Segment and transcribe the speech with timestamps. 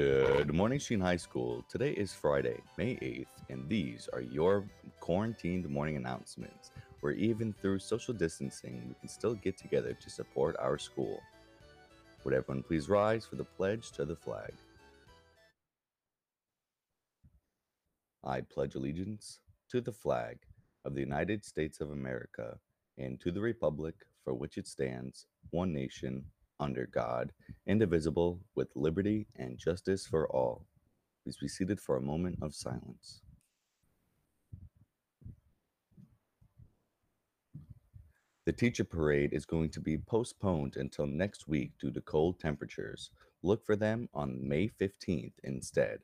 [0.00, 1.62] Good morning, Sheehan High School.
[1.68, 4.64] Today is Friday, May 8th, and these are your
[4.98, 6.70] quarantined morning announcements,
[7.00, 11.20] where even through social distancing, we can still get together to support our school.
[12.24, 14.54] Would everyone please rise for the pledge to the flag?
[18.24, 20.38] I pledge allegiance to the flag
[20.86, 22.58] of the United States of America
[22.96, 26.24] and to the republic for which it stands, one nation,
[26.60, 27.32] under God,
[27.66, 30.66] indivisible, with liberty and justice for all.
[31.24, 33.22] Please be seated for a moment of silence.
[38.46, 43.10] The teacher parade is going to be postponed until next week due to cold temperatures.
[43.42, 46.00] Look for them on May 15th instead.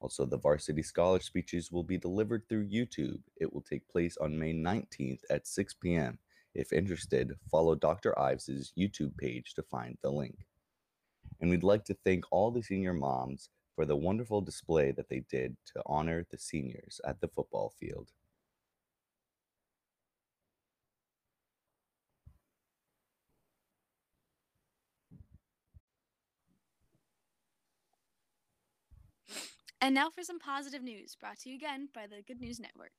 [0.00, 3.20] Also, the varsity scholar speeches will be delivered through YouTube.
[3.36, 6.18] It will take place on May 19th at 6 p.m.
[6.54, 8.18] If interested, follow Dr.
[8.18, 10.46] Ives' YouTube page to find the link.
[11.40, 15.24] And we'd like to thank all the senior moms for the wonderful display that they
[15.30, 18.08] did to honor the seniors at the football field.
[29.82, 32.92] And now for some positive news brought to you again by the Good News Network.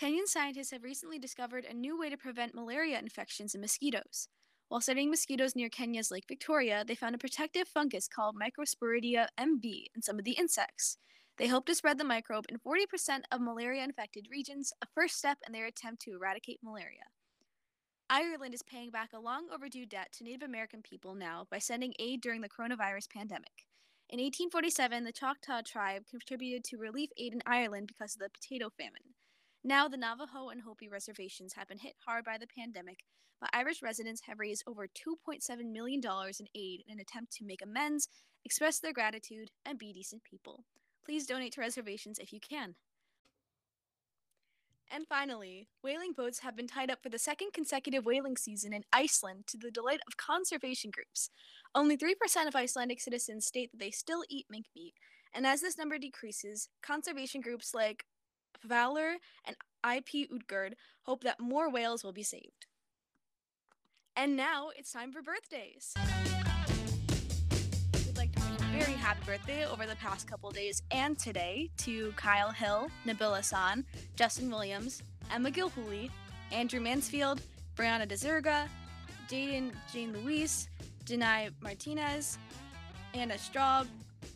[0.00, 4.28] Kenyan scientists have recently discovered a new way to prevent malaria infections in mosquitoes.
[4.68, 9.86] While studying mosquitoes near Kenya's Lake Victoria, they found a protective fungus called Microsporidia MB
[9.96, 10.98] in some of the insects.
[11.36, 15.38] They hope to spread the microbe in 40% of malaria infected regions, a first step
[15.44, 17.10] in their attempt to eradicate malaria.
[18.08, 21.92] Ireland is paying back a long overdue debt to Native American people now by sending
[21.98, 23.66] aid during the coronavirus pandemic.
[24.10, 28.70] In 1847, the Choctaw tribe contributed to relief aid in Ireland because of the potato
[28.78, 29.17] famine.
[29.68, 33.00] Now, the Navajo and Hopi reservations have been hit hard by the pandemic,
[33.38, 37.60] but Irish residents have raised over $2.7 million in aid in an attempt to make
[37.60, 38.08] amends,
[38.46, 40.64] express their gratitude, and be decent people.
[41.04, 42.76] Please donate to reservations if you can.
[44.90, 48.84] And finally, whaling boats have been tied up for the second consecutive whaling season in
[48.90, 51.28] Iceland to the delight of conservation groups.
[51.74, 52.14] Only 3%
[52.48, 54.94] of Icelandic citizens state that they still eat minke meat,
[55.34, 58.06] and as this number decreases, conservation groups like
[58.64, 62.66] Valor and IP Utgard hope that more whales will be saved.
[64.16, 65.94] And now it's time for birthdays.
[68.06, 71.70] We'd like to wish a very happy birthday over the past couple days and today
[71.78, 73.84] to Kyle Hill, Nabila San,
[74.16, 75.02] Justin Williams,
[75.32, 76.10] Emma Gilhooly,
[76.50, 77.40] Andrew Mansfield,
[77.76, 78.66] Brianna DeZerga,
[79.28, 80.68] Jaden Jane Luis,
[81.04, 82.38] Denai Martinez,
[83.14, 83.86] Anna Straub,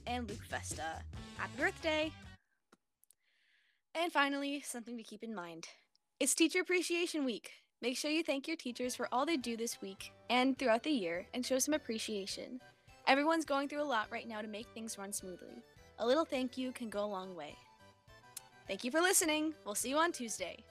[0.07, 1.03] and Luke Festa.
[1.37, 2.13] Happy birthday!
[3.95, 5.69] And finally, something to keep in mind
[6.19, 7.51] it's Teacher Appreciation Week.
[7.83, 10.91] Make sure you thank your teachers for all they do this week and throughout the
[10.91, 12.61] year and show some appreciation.
[13.09, 15.63] Everyone's going through a lot right now to make things run smoothly.
[15.99, 17.57] A little thank you can go a long way.
[18.69, 19.53] Thank you for listening.
[19.65, 20.65] We'll see you on Tuesday.